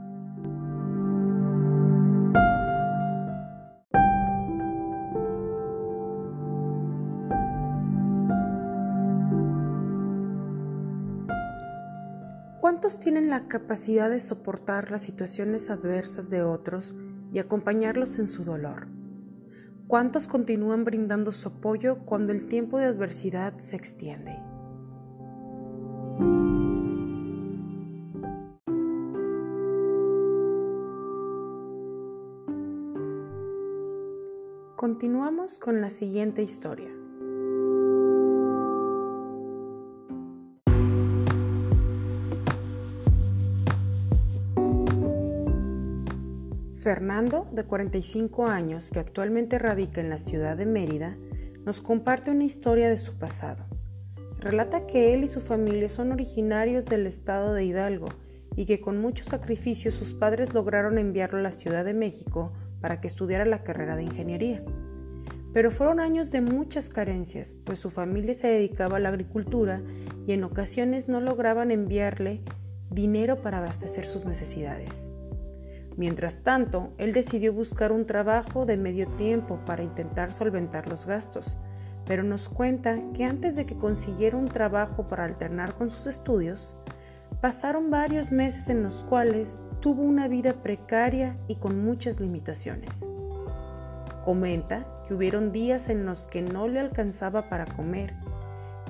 ¿Cuántos 12.87 13.03
tienen 13.03 13.31
la 13.31 13.49
capacidad 13.49 14.09
de 14.09 14.21
soportar 14.21 14.93
las 14.93 15.03
situaciones 15.03 15.71
adversas 15.71 16.31
de 16.31 16.43
otros 16.43 16.95
y 17.33 17.41
acompañarlos 17.41 18.21
en 18.21 18.29
su 18.29 18.45
dolor. 18.45 18.87
¿Cuántos 19.89 20.29
continúan 20.29 20.85
brindando 20.85 21.33
su 21.33 21.49
apoyo 21.49 21.99
cuando 22.05 22.31
el 22.31 22.47
tiempo 22.47 22.79
de 22.79 22.85
adversidad 22.85 23.59
se 23.59 23.75
extiende? 23.75 24.39
Continuamos 34.77 35.59
con 35.59 35.81
la 35.81 35.91
siguiente 35.91 36.45
historia. 36.45 36.96
Fernando, 46.87 47.49
de 47.51 47.65
45 47.65 48.47
años, 48.47 48.93
que 48.93 49.01
actualmente 49.01 49.59
radica 49.59 50.01
en 50.01 50.09
la 50.09 50.19
ciudad 50.19 50.57
de 50.57 50.67
Mérida, 50.67 51.17
nos 51.65 51.81
comparte 51.81 52.31
una 52.31 52.45
historia 52.45 52.89
de 52.89 52.97
su 52.97 53.19
pasado. 53.19 53.65
Relata 54.39 54.87
que 54.87 55.13
él 55.13 55.25
y 55.25 55.27
su 55.27 55.41
familia 55.41 55.89
son 55.89 56.13
originarios 56.13 56.87
del 56.87 57.09
estado 57.09 57.55
de 57.55 57.65
Hidalgo 57.65 58.07
y 58.55 58.67
que 58.67 58.81
con 58.81 58.99
mucho 58.99 59.25
sacrificio 59.25 59.91
sus 59.91 60.13
padres 60.13 60.55
lograron 60.55 60.97
enviarlo 60.97 61.41
a 61.41 61.43
la 61.43 61.51
Ciudad 61.51 61.85
de 61.85 61.93
México 61.93 62.53
para 62.81 63.01
que 63.01 63.09
estudiara 63.09 63.47
la 63.47 63.65
carrera 63.65 63.97
de 63.97 64.05
ingeniería. 64.05 64.63
Pero 65.53 65.73
fueron 65.73 65.99
años 65.99 66.31
de 66.31 66.41
muchas 66.41 66.89
carencias, 66.89 67.57
pues 67.65 67.81
su 67.81 67.91
familia 67.91 68.35
se 68.35 68.47
dedicaba 68.47 68.99
a 68.99 69.01
la 69.01 69.09
agricultura 69.09 69.83
y 70.25 70.35
en 70.35 70.45
ocasiones 70.45 71.09
no 71.09 71.21
lograban 71.21 71.73
enviarle 71.73 72.43
dinero 72.93 73.43
para 73.43 73.59
abastecer 73.59 74.07
sus 74.07 74.25
necesidades. 74.25 75.09
Mientras 75.97 76.41
tanto, 76.43 76.93
él 76.99 77.15
decidió 77.15 77.55
buscar 77.55 77.91
un 77.91 78.05
trabajo 78.05 78.67
de 78.67 78.77
medio 78.77 79.09
tiempo 79.09 79.59
para 79.65 79.83
intentar 79.83 80.33
solventar 80.33 80.89
los 80.89 81.07
gastos, 81.07 81.57
pero 82.05 82.23
nos 82.23 82.51
cuenta 82.51 82.99
que 83.15 83.25
antes 83.25 83.57
de 83.57 83.65
que 83.65 83.77
consiguiera 83.77 84.37
un 84.37 84.49
trabajo 84.49 85.09
para 85.09 85.25
alternar 85.25 85.75
con 85.75 85.89
sus 85.89 86.07
estudios, 86.07 86.75
pasaron 87.41 87.91
varios 87.91 88.31
meses 88.31 88.69
en 88.69 88.83
los 88.83 89.03
cuales 89.05 89.65
tuvo 89.81 90.03
una 90.03 90.29
vida 90.29 90.53
precaria 90.63 91.37
y 91.49 91.57
con 91.57 91.83
muchas 91.83 92.21
limitaciones. 92.21 93.07
Comenta 94.23 94.87
que 95.07 95.15
hubieron 95.15 95.51
días 95.51 95.89
en 95.89 96.05
los 96.05 96.27
que 96.27 96.43
no 96.43 96.69
le 96.69 96.81
alcanzaba 96.81 97.49
para 97.49 97.65
comer 97.65 98.15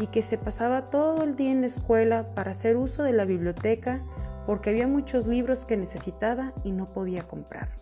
y 0.00 0.08
que 0.08 0.22
se 0.22 0.38
pasaba 0.38 0.90
todo 0.90 1.22
el 1.22 1.36
día 1.36 1.52
en 1.52 1.60
la 1.60 1.68
escuela 1.68 2.34
para 2.34 2.50
hacer 2.50 2.76
uso 2.76 3.02
de 3.02 3.12
la 3.12 3.24
biblioteca 3.24 4.02
porque 4.46 4.70
había 4.70 4.86
muchos 4.86 5.26
libros 5.26 5.66
que 5.66 5.76
necesitaba 5.76 6.52
y 6.62 6.70
no 6.70 6.92
podía 6.92 7.26
comprar. 7.26 7.78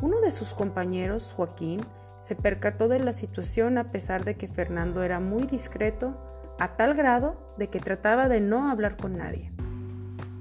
Uno 0.00 0.20
de 0.20 0.30
sus 0.30 0.54
compañeros, 0.54 1.32
Joaquín, 1.34 1.80
se 2.20 2.36
percató 2.36 2.88
de 2.88 3.00
la 3.00 3.12
situación 3.12 3.78
a 3.78 3.90
pesar 3.90 4.24
de 4.24 4.36
que 4.36 4.46
Fernando 4.46 5.02
era 5.02 5.20
muy 5.20 5.44
discreto, 5.44 6.16
a 6.60 6.76
tal 6.76 6.94
grado 6.94 7.54
de 7.56 7.68
que 7.68 7.80
trataba 7.80 8.28
de 8.28 8.40
no 8.40 8.70
hablar 8.70 8.96
con 8.96 9.16
nadie, 9.16 9.50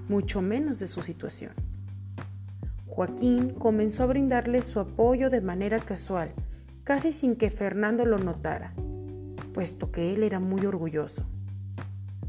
mucho 0.10 0.42
menos 0.42 0.80
de 0.80 0.88
su 0.88 1.02
situación. 1.02 1.54
Joaquín 2.88 3.52
comenzó 3.52 4.04
a 4.04 4.08
brindarle 4.08 4.62
su 4.64 4.80
apoyo 4.80 5.30
de 5.30 5.42
manera 5.42 5.80
casual, 5.80 6.34
casi 6.84 7.12
sin 7.12 7.36
que 7.36 7.50
Fernando 7.50 8.06
lo 8.06 8.18
notara, 8.18 8.74
puesto 9.54 9.92
que 9.92 10.14
él 10.14 10.24
era 10.24 10.40
muy 10.40 10.66
orgulloso. 10.66 11.24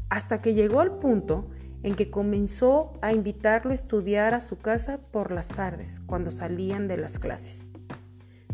Hasta 0.09 0.41
que 0.41 0.53
llegó 0.53 0.79
al 0.79 0.99
punto 0.99 1.49
en 1.83 1.95
que 1.95 2.09
comenzó 2.09 2.93
a 3.01 3.13
invitarlo 3.13 3.71
a 3.71 3.75
estudiar 3.75 4.33
a 4.33 4.41
su 4.41 4.57
casa 4.57 4.99
por 5.11 5.31
las 5.31 5.47
tardes, 5.47 6.01
cuando 6.05 6.31
salían 6.31 6.87
de 6.87 6.97
las 6.97 7.19
clases. 7.19 7.71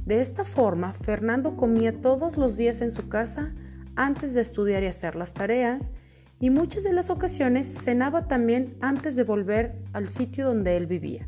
De 0.05 0.22
esta 0.22 0.44
forma, 0.44 0.94
Fernando 0.94 1.58
comía 1.58 2.01
todos 2.01 2.38
los 2.38 2.58
días 2.58 2.82
en 2.82 2.91
su 2.91 3.10
casa 3.10 3.53
antes 3.96 4.34
de 4.34 4.41
estudiar 4.41 4.84
y 4.84 4.88
hacer 4.88 5.15
las 5.15 5.34
tareas, 5.34 5.94
y 6.39 6.50
muchas 6.50 6.84
de 6.84 6.94
las 6.94 7.10
ocasiones 7.10 7.65
cenaba 7.65 8.27
también 8.27 8.77
antes 8.82 9.15
de 9.15 9.24
volver 9.24 9.82
al 9.94 10.10
sitio 10.10 10.46
donde 10.46 10.77
él 10.77 10.86
vivía. 10.86 11.27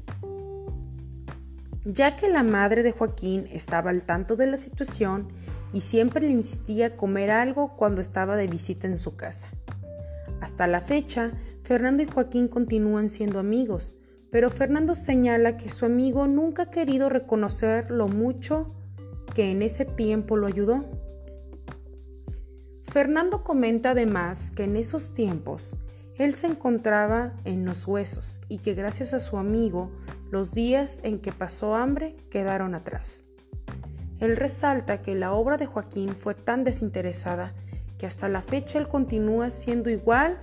Ya 1.86 2.18
que 2.18 2.27
la 2.30 2.44
madre 2.44 2.84
de 2.84 2.92
Joaquín 2.92 3.46
estaba 3.51 3.89
al 3.89 4.04
tanto 4.04 4.36
de 4.36 4.48
la 4.48 4.58
situación 4.58 5.30
y 5.72 5.82
siempre 5.82 6.22
le 6.22 6.34
insistía 6.34 6.98
comer 6.98 7.32
algo 7.32 7.77
cuando 7.77 8.01
estaba 8.01 8.36
de 8.36 8.48
visita 8.48 8.88
en 8.88 8.98
su 8.98 9.16
casa. 9.16 9.48
Hasta 10.41 10.67
la 10.67 10.82
fecha, 10.82 11.32
Fernando 11.62 12.03
y 12.03 12.06
Joaquín 12.06 12.48
continúan 12.48 13.10
siendo 13.10 13.39
amigos, 13.39 13.96
pero 14.32 14.50
Fernando 14.50 14.96
señala 14.96 15.58
que 15.58 15.70
su 15.70 15.86
amigo 15.86 16.27
nunca 16.27 16.63
ha 16.63 16.72
querido 16.72 17.10
reconocer 17.10 17.91
lo 17.91 18.08
mucho 18.08 18.74
que 19.34 19.51
en 19.51 19.62
ese 19.62 19.86
tiempo 19.86 20.38
lo 20.38 20.48
ayudó. 20.48 20.86
Fernando 22.82 23.44
comenta 23.44 23.91
además 23.91 24.51
que 24.51 24.63
en 24.63 24.75
esos 24.75 25.13
tiempos 25.13 25.75
él 26.15 26.36
se 26.36 26.48
encontraba 26.48 27.34
en 27.46 27.65
los 27.65 27.88
huesos 27.88 28.41
y 28.48 28.58
que 28.60 28.74
gracias 28.74 29.13
a 29.13 29.20
su 29.20 29.38
amigo 29.38 29.91
los 30.32 30.53
días 30.53 31.00
en 31.03 31.20
que 31.20 31.32
pasó 31.32 31.75
hambre 31.75 32.15
quedaron 32.29 32.74
atrás. 32.74 33.24
Él 34.20 34.36
resalta 34.36 35.01
que 35.01 35.13
la 35.13 35.34
obra 35.34 35.58
de 35.58 35.67
Joaquín 35.67 36.15
fue 36.15 36.34
tan 36.34 36.63
desinteresada 36.63 37.53
que 37.98 38.06
hasta 38.06 38.30
la 38.30 38.42
fecha 38.42 38.80
él 38.80 38.88
continúa 38.88 39.50
siendo 39.50 39.89
igual 39.89 40.39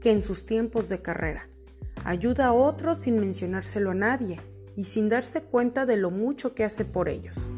que 0.00 0.10
en 0.10 0.22
sus 0.22 0.46
tiempos 0.46 0.88
de 0.88 1.00
carrera. 1.00 1.48
Ayuda 2.04 2.46
a 2.46 2.52
otros 2.52 2.98
sin 2.98 3.18
mencionárselo 3.18 3.90
a 3.90 3.94
nadie 3.94 4.40
y 4.76 4.84
sin 4.84 5.08
darse 5.08 5.42
cuenta 5.42 5.86
de 5.86 5.96
lo 5.96 6.10
mucho 6.10 6.54
que 6.54 6.64
hace 6.64 6.84
por 6.84 7.08
ellos. 7.08 7.50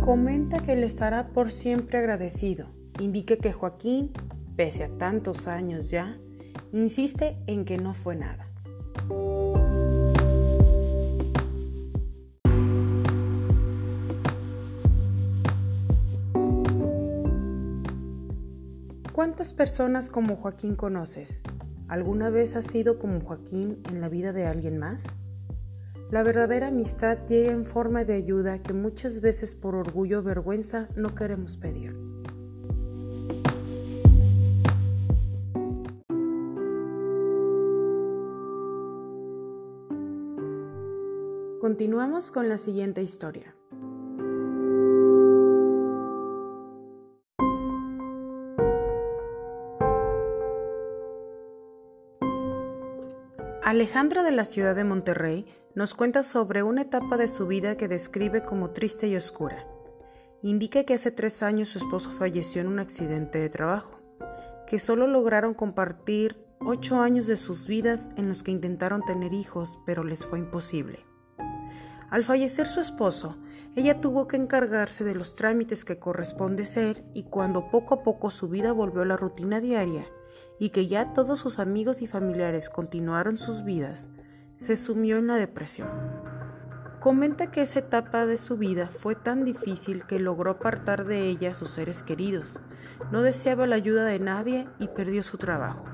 Comenta 0.00 0.58
que 0.58 0.76
le 0.76 0.86
estará 0.86 1.28
por 1.28 1.50
siempre 1.50 1.98
agradecido. 1.98 2.68
Indica 3.00 3.36
que 3.36 3.52
Joaquín, 3.52 4.12
pese 4.56 4.84
a 4.84 4.98
tantos 4.98 5.48
años 5.48 5.90
ya, 5.90 6.18
insiste 6.72 7.36
en 7.46 7.64
que 7.64 7.78
no 7.78 7.94
fue 7.94 8.14
nada. 8.14 8.48
¿Cuántas 19.14 19.52
personas 19.52 20.10
como 20.10 20.34
Joaquín 20.34 20.74
conoces? 20.74 21.44
¿Alguna 21.86 22.30
vez 22.30 22.56
has 22.56 22.64
sido 22.64 22.98
como 22.98 23.20
Joaquín 23.20 23.80
en 23.88 24.00
la 24.00 24.08
vida 24.08 24.32
de 24.32 24.44
alguien 24.44 24.76
más? 24.76 25.04
La 26.10 26.24
verdadera 26.24 26.66
amistad 26.66 27.18
llega 27.28 27.52
en 27.52 27.64
forma 27.64 28.04
de 28.04 28.14
ayuda 28.14 28.60
que 28.60 28.72
muchas 28.72 29.20
veces 29.20 29.54
por 29.54 29.76
orgullo 29.76 30.18
o 30.18 30.22
vergüenza 30.24 30.88
no 30.96 31.14
queremos 31.14 31.56
pedir. 31.56 31.96
Continuamos 41.60 42.32
con 42.32 42.48
la 42.48 42.58
siguiente 42.58 43.00
historia. 43.00 43.53
Alejandra 53.74 54.22
de 54.22 54.30
la 54.30 54.44
ciudad 54.44 54.76
de 54.76 54.84
Monterrey 54.84 55.46
nos 55.74 55.94
cuenta 55.94 56.22
sobre 56.22 56.62
una 56.62 56.82
etapa 56.82 57.16
de 57.16 57.26
su 57.26 57.48
vida 57.48 57.76
que 57.76 57.88
describe 57.88 58.44
como 58.44 58.70
triste 58.70 59.08
y 59.08 59.16
oscura. 59.16 59.66
Indica 60.42 60.84
que 60.84 60.94
hace 60.94 61.10
tres 61.10 61.42
años 61.42 61.70
su 61.70 61.78
esposo 61.78 62.12
falleció 62.12 62.60
en 62.60 62.68
un 62.68 62.78
accidente 62.78 63.40
de 63.40 63.48
trabajo, 63.48 64.00
que 64.68 64.78
solo 64.78 65.08
lograron 65.08 65.54
compartir 65.54 66.46
ocho 66.60 67.00
años 67.00 67.26
de 67.26 67.36
sus 67.36 67.66
vidas 67.66 68.10
en 68.16 68.28
los 68.28 68.44
que 68.44 68.52
intentaron 68.52 69.02
tener 69.02 69.32
hijos, 69.32 69.76
pero 69.84 70.04
les 70.04 70.24
fue 70.24 70.38
imposible. 70.38 71.04
Al 72.10 72.22
fallecer 72.22 72.68
su 72.68 72.78
esposo, 72.78 73.38
ella 73.74 74.00
tuvo 74.00 74.28
que 74.28 74.36
encargarse 74.36 75.02
de 75.02 75.16
los 75.16 75.34
trámites 75.34 75.84
que 75.84 75.98
corresponde 75.98 76.64
ser 76.64 77.04
y 77.12 77.24
cuando 77.24 77.72
poco 77.72 77.94
a 77.94 78.02
poco 78.04 78.30
su 78.30 78.48
vida 78.48 78.70
volvió 78.70 79.02
a 79.02 79.06
la 79.06 79.16
rutina 79.16 79.60
diaria 79.60 80.06
y 80.58 80.70
que 80.70 80.86
ya 80.86 81.12
todos 81.12 81.38
sus 81.38 81.58
amigos 81.58 82.02
y 82.02 82.06
familiares 82.06 82.70
continuaron 82.70 83.38
sus 83.38 83.64
vidas, 83.64 84.10
se 84.56 84.76
sumió 84.76 85.18
en 85.18 85.26
la 85.26 85.36
depresión. 85.36 85.88
Comenta 87.00 87.50
que 87.50 87.60
esa 87.60 87.80
etapa 87.80 88.24
de 88.24 88.38
su 88.38 88.56
vida 88.56 88.88
fue 88.88 89.14
tan 89.14 89.44
difícil 89.44 90.06
que 90.06 90.18
logró 90.18 90.52
apartar 90.52 91.04
de 91.04 91.28
ella 91.28 91.50
a 91.50 91.54
sus 91.54 91.70
seres 91.70 92.02
queridos, 92.02 92.60
no 93.12 93.22
deseaba 93.22 93.66
la 93.66 93.76
ayuda 93.76 94.06
de 94.06 94.18
nadie 94.18 94.68
y 94.78 94.88
perdió 94.88 95.22
su 95.22 95.36
trabajo. 95.36 95.84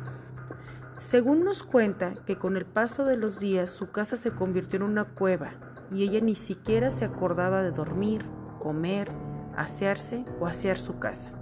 Según 0.97 1.45
nos 1.45 1.63
cuenta 1.63 2.15
que 2.27 2.37
con 2.37 2.57
el 2.57 2.67
paso 2.67 3.07
de 3.07 3.17
los 3.17 3.41
días 3.41 3.71
su 3.71 3.91
casa 3.91 4.17
se 4.17 4.33
convirtió 4.33 4.77
en 4.77 4.83
una 4.83 5.07
cueva 5.07 5.53
y 5.91 6.05
ella 6.05 6.21
ni 6.21 6.35
siquiera 6.35 6.91
se 6.91 7.05
acordaba 7.07 7.63
de 7.63 7.73
dormir, 7.73 8.25
comer, 8.59 9.11
asearse 9.57 10.25
o 10.39 10.47
asear 10.47 10.79
su 10.79 10.99
casa. 10.99 11.33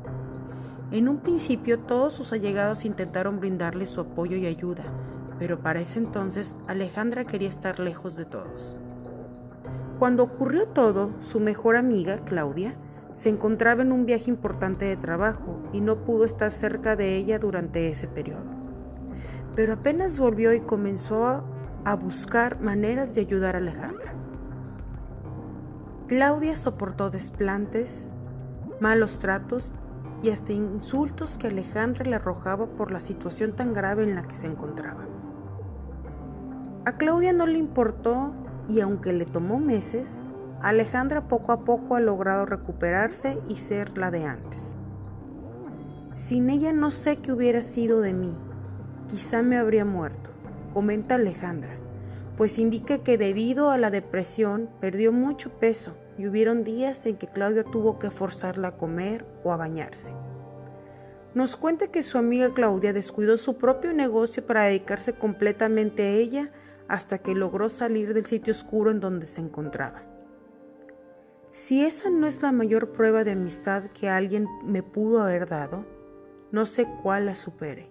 En 0.90 1.06
un 1.06 1.18
principio 1.18 1.80
todos 1.80 2.14
sus 2.14 2.32
allegados 2.32 2.86
intentaron 2.86 3.40
brindarle 3.40 3.84
su 3.84 4.00
apoyo 4.00 4.38
y 4.38 4.46
ayuda, 4.46 4.84
pero 5.38 5.60
para 5.60 5.80
ese 5.80 5.98
entonces 5.98 6.56
Alejandra 6.66 7.24
quería 7.26 7.50
estar 7.50 7.78
lejos 7.78 8.16
de 8.16 8.24
todos. 8.24 8.78
Cuando 9.98 10.22
ocurrió 10.22 10.66
todo, 10.68 11.10
su 11.20 11.40
mejor 11.40 11.76
amiga, 11.76 12.16
Claudia, 12.24 12.74
se 13.12 13.28
encontraba 13.28 13.82
en 13.82 13.92
un 13.92 14.06
viaje 14.06 14.30
importante 14.30 14.86
de 14.86 14.96
trabajo 14.96 15.58
y 15.74 15.82
no 15.82 16.04
pudo 16.04 16.24
estar 16.24 16.50
cerca 16.50 16.96
de 16.96 17.16
ella 17.16 17.38
durante 17.38 17.90
ese 17.90 18.08
periodo. 18.08 18.46
Pero 19.54 19.74
apenas 19.74 20.18
volvió 20.18 20.54
y 20.54 20.60
comenzó 20.60 21.26
a, 21.26 21.44
buscar 21.96 22.60
maneras 22.60 23.14
de 23.14 23.22
ayudar 23.22 23.54
a 23.54 23.58
Alejandra. 23.58 24.12
Claudia 26.06 26.54
soportó 26.54 27.08
desplantes, 27.08 28.10
malos 28.78 29.18
tratos 29.18 29.74
y 30.22 30.30
hasta 30.30 30.52
insultos 30.52 31.38
que 31.38 31.46
Alejandra 31.46 32.04
le 32.04 32.16
arrojaba 32.16 32.66
por 32.66 32.90
la 32.90 33.00
situación 33.00 33.54
tan 33.54 33.72
grave 33.72 34.04
en 34.04 34.14
la 34.14 34.22
que 34.26 34.34
se 34.34 34.46
encontraba. 34.46 35.06
A 36.84 36.96
Claudia 36.96 37.32
no 37.32 37.46
le 37.46 37.58
importó 37.58 38.32
y 38.68 38.80
aunque 38.80 39.12
le 39.12 39.24
tomó 39.24 39.58
meses, 39.58 40.26
Alejandra 40.60 41.28
poco 41.28 41.52
a 41.52 41.64
poco 41.64 41.94
ha 41.94 42.00
logrado 42.00 42.46
recuperarse 42.46 43.38
y 43.48 43.56
ser 43.56 43.96
la 43.96 44.10
de 44.10 44.24
antes. 44.24 44.76
Sin 46.12 46.50
ella 46.50 46.72
no 46.72 46.90
sé 46.90 47.18
qué 47.18 47.32
hubiera 47.32 47.60
sido 47.60 48.00
de 48.00 48.12
mí, 48.12 48.36
quizá 49.06 49.42
me 49.42 49.56
habría 49.56 49.84
muerto, 49.84 50.30
comenta 50.74 51.14
Alejandra, 51.14 51.76
pues 52.36 52.58
indica 52.58 52.98
que 52.98 53.18
debido 53.18 53.70
a 53.70 53.78
la 53.78 53.90
depresión 53.90 54.68
perdió 54.80 55.12
mucho 55.12 55.50
peso 55.58 55.96
y 56.18 56.26
hubieron 56.26 56.64
días 56.64 57.06
en 57.06 57.16
que 57.16 57.28
Claudia 57.28 57.62
tuvo 57.62 57.98
que 57.98 58.10
forzarla 58.10 58.68
a 58.68 58.76
comer 58.76 59.24
o 59.44 59.52
a 59.52 59.56
bañarse. 59.56 60.12
Nos 61.34 61.56
cuenta 61.56 61.86
que 61.86 62.02
su 62.02 62.18
amiga 62.18 62.52
Claudia 62.52 62.92
descuidó 62.92 63.36
su 63.36 63.56
propio 63.56 63.92
negocio 63.92 64.44
para 64.44 64.64
dedicarse 64.64 65.12
completamente 65.12 66.02
a 66.02 66.10
ella 66.10 66.50
hasta 66.88 67.18
que 67.18 67.34
logró 67.34 67.68
salir 67.68 68.12
del 68.14 68.24
sitio 68.24 68.50
oscuro 68.50 68.90
en 68.90 68.98
donde 68.98 69.26
se 69.26 69.40
encontraba. 69.40 70.02
Si 71.50 71.84
esa 71.84 72.10
no 72.10 72.26
es 72.26 72.42
la 72.42 72.50
mayor 72.50 72.92
prueba 72.92 73.24
de 73.24 73.32
amistad 73.32 73.84
que 73.84 74.08
alguien 74.08 74.46
me 74.64 74.82
pudo 74.82 75.22
haber 75.22 75.48
dado, 75.48 75.86
no 76.50 76.66
sé 76.66 76.88
cuál 77.02 77.26
la 77.26 77.34
supere. 77.34 77.90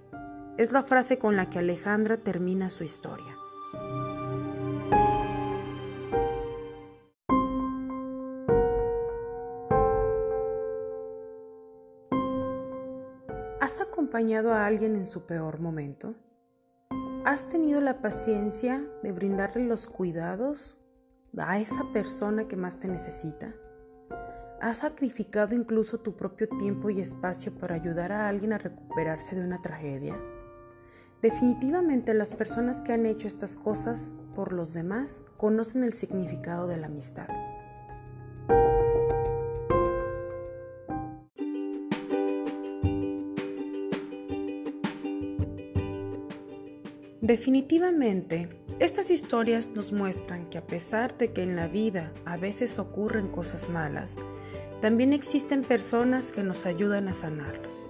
Es 0.58 0.72
la 0.72 0.84
frase 0.84 1.18
con 1.20 1.36
la 1.36 1.50
que 1.50 1.60
Alejandra 1.60 2.18
termina 2.18 2.70
su 2.70 2.84
historia. 2.84 3.37
Acompañado 14.08 14.54
a 14.54 14.66
alguien 14.66 14.96
en 14.96 15.06
su 15.06 15.26
peor 15.26 15.60
momento? 15.60 16.16
¿Has 17.26 17.50
tenido 17.50 17.82
la 17.82 18.02
paciencia 18.02 18.82
de 19.04 19.12
brindarle 19.12 19.66
los 19.66 19.90
cuidados 19.90 20.78
a 21.38 21.60
esa 21.60 21.84
persona 21.92 22.48
que 22.48 22.56
más 22.56 22.80
te 22.80 22.88
necesita? 22.88 23.54
¿Has 24.62 24.78
sacrificado 24.78 25.56
incluso 25.56 26.00
tu 26.00 26.16
propio 26.16 26.48
tiempo 26.48 26.90
y 26.90 27.02
espacio 27.02 27.54
para 27.54 27.76
ayudar 27.76 28.14
a 28.14 28.30
alguien 28.30 28.54
a 28.54 28.58
recuperarse 28.58 29.36
de 29.36 29.42
una 29.42 29.62
tragedia? 29.62 30.18
Definitivamente 31.22 32.14
las 32.14 32.34
personas 32.34 32.80
que 32.80 32.94
han 32.94 33.06
hecho 33.06 33.28
estas 33.28 33.58
cosas 33.58 34.14
por 34.36 34.54
los 34.54 34.74
demás 34.74 35.26
conocen 35.36 35.84
el 35.84 35.92
significado 35.92 36.68
de 36.68 36.78
la 36.78 36.88
amistad. 36.88 37.28
Definitivamente, 47.28 48.48
Estas 48.80 49.10
historias 49.10 49.72
nos 49.72 49.92
muestran 49.92 50.50
que 50.50 50.60
a 50.60 50.66
pesar 50.66 51.18
de 51.18 51.34
que 51.34 51.44
en 51.44 51.58
la 51.58 51.68
vida 51.68 52.14
a 52.24 52.38
veces 52.38 52.80
ocurren 52.80 53.28
cosas 53.28 53.68
malas, 53.70 54.16
también 54.80 55.12
existen 55.12 55.64
personas 55.64 56.32
que 56.32 56.42
nos 56.42 56.66
ayudan 56.66 57.10
a 57.10 57.14
sanarlas. 57.14 57.90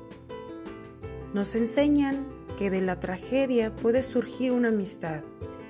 Nos 1.36 1.54
enseñan 1.54 2.26
que 2.58 2.72
de 2.72 2.82
la 2.82 3.00
tragedia 3.00 3.76
puede 3.76 4.02
surgir 4.02 4.54
una 4.54 4.70
amistad 4.70 5.22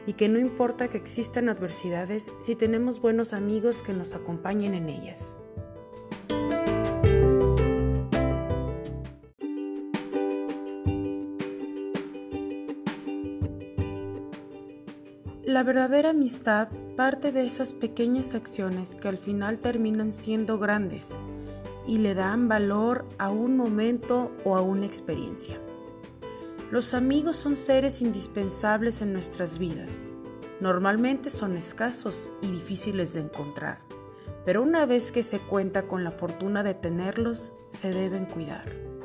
y 0.05 0.13
que 0.13 0.29
no 0.29 0.39
importa 0.39 0.87
que 0.87 0.97
existan 0.97 1.49
adversidades 1.49 2.31
si 2.39 2.55
tenemos 2.55 3.01
buenos 3.01 3.33
amigos 3.33 3.83
que 3.83 3.91
nos 3.91 4.13
acompañen 4.13 4.75
en 4.75 4.87
ellas. 4.87 5.39
La 15.57 15.63
verdadera 15.63 16.11
amistad 16.11 16.67
parte 16.95 17.31
de 17.31 17.43
esas 17.43 17.73
pequeñas 17.73 18.35
acciones 18.35 18.93
que 18.93 19.07
al 19.07 19.17
final 19.17 19.57
terminan 19.57 20.13
siendo 20.13 20.59
grandes 20.59 21.15
y 21.87 21.97
le 21.97 22.13
dan 22.13 22.47
valor 22.47 23.07
a 23.17 23.31
un 23.31 23.57
momento 23.57 24.31
o 24.43 24.55
a 24.55 24.61
una 24.61 24.85
experiencia. 24.85 25.59
Los 26.69 26.93
amigos 26.93 27.37
son 27.37 27.57
seres 27.57 28.01
indispensables 28.01 29.01
en 29.01 29.13
nuestras 29.13 29.57
vidas. 29.57 30.03
Normalmente 30.61 31.31
son 31.31 31.57
escasos 31.57 32.29
y 32.43 32.51
difíciles 32.51 33.15
de 33.15 33.21
encontrar, 33.21 33.79
pero 34.45 34.61
una 34.61 34.85
vez 34.85 35.11
que 35.11 35.23
se 35.23 35.39
cuenta 35.39 35.87
con 35.87 36.03
la 36.03 36.11
fortuna 36.11 36.61
de 36.61 36.75
tenerlos, 36.75 37.51
se 37.67 37.91
deben 37.91 38.27
cuidar. 38.27 38.96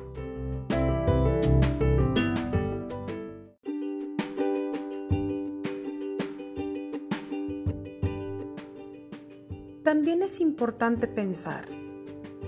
También 9.82 10.22
es 10.22 10.40
importante 10.40 11.08
pensar, 11.08 11.64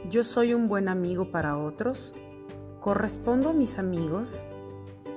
¿yo 0.08 0.22
soy 0.22 0.54
un 0.54 0.68
buen 0.68 0.88
amigo 0.88 1.32
para 1.32 1.58
otros? 1.58 2.14
¿Correspondo 2.78 3.48
a 3.48 3.52
mis 3.52 3.80
amigos? 3.80 4.46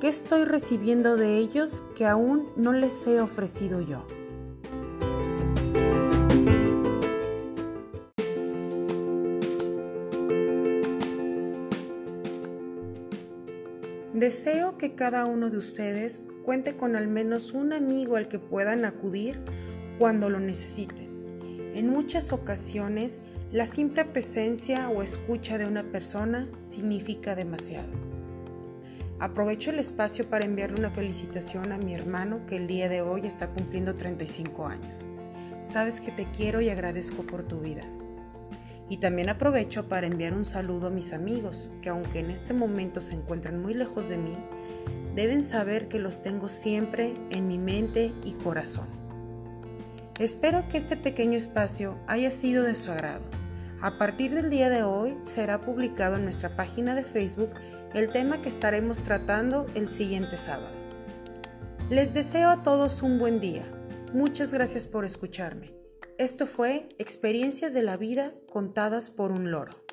¿Qué 0.01 0.07
estoy 0.07 0.43
recibiendo 0.43 1.15
de 1.15 1.37
ellos 1.37 1.83
que 1.95 2.07
aún 2.07 2.47
no 2.55 2.73
les 2.73 3.05
he 3.05 3.21
ofrecido 3.21 3.81
yo? 3.81 4.07
Deseo 14.15 14.79
que 14.79 14.95
cada 14.95 15.27
uno 15.27 15.51
de 15.51 15.57
ustedes 15.59 16.29
cuente 16.43 16.75
con 16.75 16.95
al 16.95 17.07
menos 17.07 17.53
un 17.53 17.73
amigo 17.73 18.15
al 18.15 18.27
que 18.27 18.39
puedan 18.39 18.85
acudir 18.85 19.39
cuando 19.99 20.31
lo 20.31 20.39
necesiten. 20.39 21.06
En 21.77 21.91
muchas 21.91 22.33
ocasiones, 22.33 23.21
la 23.51 23.67
simple 23.67 24.03
presencia 24.03 24.89
o 24.89 25.03
escucha 25.03 25.59
de 25.59 25.65
una 25.65 25.83
persona 25.83 26.47
significa 26.63 27.35
demasiado. 27.35 27.91
Aprovecho 29.19 29.69
el 29.69 29.77
espacio 29.77 30.27
para 30.27 30.45
enviarle 30.45 30.79
una 30.79 30.89
felicitación 30.89 31.71
a 31.71 31.77
mi 31.77 31.93
hermano 31.93 32.47
que 32.47 32.55
el 32.55 32.65
día 32.65 32.89
de 32.89 33.03
hoy 33.03 33.27
está 33.27 33.49
cumpliendo 33.51 33.95
35 33.95 34.65
años. 34.65 35.05
Sabes 35.61 36.01
que 36.01 36.11
te 36.11 36.25
quiero 36.25 36.61
y 36.61 36.69
agradezco 36.71 37.21
por 37.21 37.43
tu 37.43 37.59
vida. 37.59 37.83
Y 38.89 38.97
también 38.97 39.29
aprovecho 39.29 39.87
para 39.87 40.07
enviar 40.07 40.33
un 40.33 40.45
saludo 40.45 40.87
a 40.87 40.89
mis 40.89 41.13
amigos, 41.13 41.69
que 41.83 41.89
aunque 41.89 42.21
en 42.21 42.31
este 42.31 42.53
momento 42.55 43.01
se 43.01 43.13
encuentran 43.13 43.61
muy 43.61 43.75
lejos 43.75 44.09
de 44.09 44.17
mí, 44.17 44.35
deben 45.13 45.43
saber 45.43 45.89
que 45.89 45.99
los 45.99 46.23
tengo 46.23 46.49
siempre 46.49 47.13
en 47.29 47.47
mi 47.47 47.59
mente 47.59 48.13
y 48.25 48.31
corazón. 48.31 49.06
Espero 50.19 50.67
que 50.67 50.79
este 50.79 50.97
pequeño 50.97 51.37
espacio 51.37 51.99
haya 52.07 52.31
sido 52.31 52.63
de 52.63 52.73
su 52.73 52.91
agrado. 52.91 53.23
A 53.81 53.99
partir 53.99 54.33
del 54.33 54.49
día 54.49 54.67
de 54.67 54.81
hoy 54.81 55.15
será 55.21 55.61
publicado 55.61 56.15
en 56.15 56.23
nuestra 56.23 56.55
página 56.55 56.95
de 56.95 57.03
Facebook 57.03 57.51
el 57.93 58.09
tema 58.09 58.41
que 58.41 58.49
estaremos 58.49 58.97
tratando 58.97 59.67
el 59.75 59.89
siguiente 59.89 60.35
sábado. 60.35 60.73
Les 61.91 62.15
deseo 62.15 62.49
a 62.49 62.63
todos 62.63 63.03
un 63.03 63.19
buen 63.19 63.39
día. 63.39 63.63
Muchas 64.11 64.51
gracias 64.51 64.87
por 64.87 65.05
escucharme. 65.05 65.71
Esto 66.17 66.47
fue 66.47 66.89
Experiencias 66.97 67.75
de 67.75 67.83
la 67.83 67.95
Vida 67.95 68.33
contadas 68.49 69.11
por 69.11 69.31
un 69.31 69.51
loro. 69.51 69.86